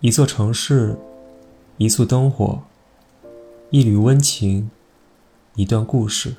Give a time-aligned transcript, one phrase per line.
[0.00, 0.94] 一座城市，
[1.78, 2.60] 一簇灯火，
[3.70, 4.70] 一缕温情，
[5.54, 6.34] 一段故事。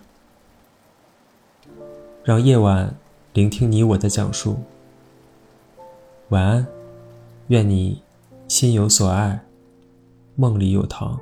[2.24, 2.96] 让夜晚
[3.34, 4.58] 聆听你我的讲述。
[6.30, 6.68] 晚安，
[7.48, 8.04] 愿你
[8.48, 9.44] 心有所爱，
[10.36, 11.20] 梦里有糖。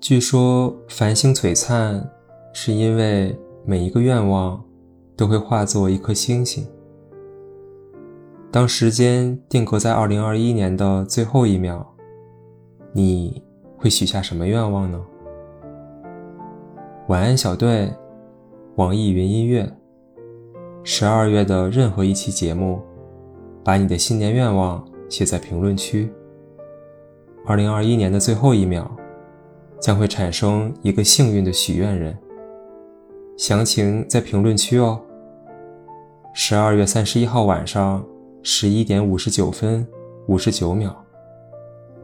[0.00, 2.08] 据说繁星璀璨，
[2.52, 4.62] 是因为每一个愿望
[5.16, 6.64] 都会化作一颗星星。
[8.52, 11.82] 当时间定格在二零二一年的最后一秒，
[12.92, 13.42] 你
[13.78, 15.02] 会许下什么愿望呢？
[17.08, 17.90] 晚安，小队。
[18.76, 19.66] 网易云音乐。
[20.82, 22.82] 十二月的任何一期节目，
[23.64, 26.12] 把你的新年愿望写在评论区。
[27.46, 28.90] 二零二一年的最后一秒，
[29.80, 32.14] 将会产生一个幸运的许愿人。
[33.38, 35.00] 详情在评论区哦。
[36.34, 38.04] 十二月三十一号晚上。
[38.44, 39.86] 十一点五十九分
[40.26, 40.92] 五十九秒，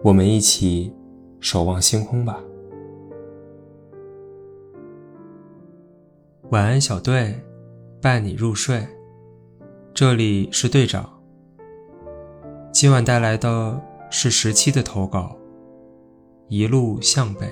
[0.05, 0.95] 我们一起
[1.41, 2.39] 守望星空吧。
[6.51, 7.35] 晚安，小队，
[8.01, 8.87] 伴你入睡。
[9.93, 11.11] 这里是队长。
[12.71, 15.37] 今晚带来的是十七的投稿，
[16.47, 17.49] 一路向北。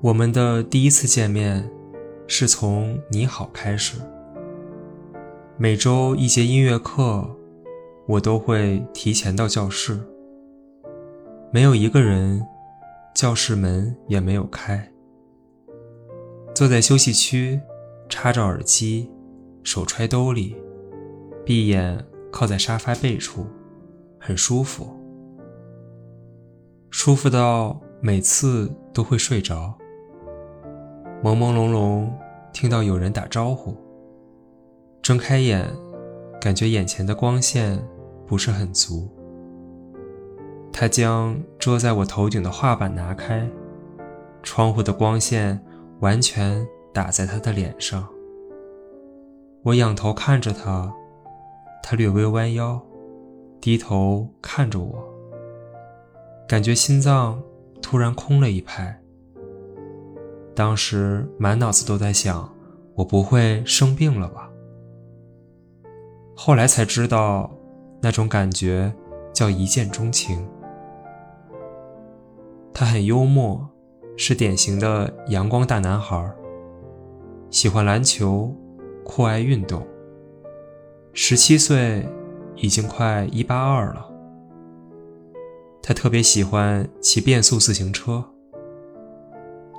[0.00, 1.68] 我们的第一次见面，
[2.28, 3.98] 是从你好开始。
[5.56, 7.24] 每周一节音乐课，
[8.08, 9.96] 我都会提前到教室。
[11.52, 12.44] 没有一个人，
[13.14, 14.90] 教室门也没有开。
[16.52, 17.60] 坐在休息区，
[18.08, 19.08] 插着耳机，
[19.62, 20.56] 手揣兜里，
[21.44, 23.46] 闭眼靠在沙发背处，
[24.18, 24.88] 很舒服，
[26.90, 29.72] 舒服到每次都会睡着。
[31.22, 32.10] 朦朦胧胧
[32.52, 33.83] 听到有人打招呼。
[35.04, 35.70] 睁开眼，
[36.40, 37.78] 感觉眼前的光线
[38.26, 39.06] 不是很足。
[40.72, 43.46] 他将遮在我头顶的画板拿开，
[44.42, 45.62] 窗户的光线
[46.00, 48.08] 完全打在他的脸上。
[49.62, 50.90] 我仰头看着他，
[51.82, 52.80] 他略微弯腰，
[53.60, 55.04] 低头看着我，
[56.48, 57.38] 感觉心脏
[57.82, 58.98] 突然空了一拍。
[60.54, 62.50] 当时满脑子都在想，
[62.94, 64.50] 我不会生病了吧？
[66.36, 67.50] 后来才知道，
[68.02, 68.92] 那种感觉
[69.32, 70.46] 叫一见钟情。
[72.72, 73.68] 他很幽默，
[74.16, 76.28] 是典型的阳光大男孩，
[77.50, 78.52] 喜欢篮球，
[79.04, 79.86] 酷爱运动。
[81.12, 82.04] 十七岁，
[82.56, 84.10] 已经快一八二了。
[85.80, 88.24] 他特别喜欢骑变速自行车。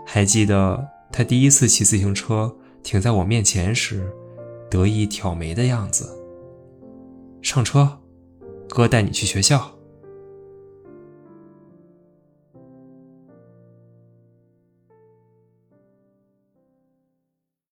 [0.05, 4.09] 还记得他第一次骑自行车停在我面前时，
[4.69, 6.24] 得意挑眉的样子。
[7.55, 8.01] 上车，
[8.67, 9.74] 哥带你去学校。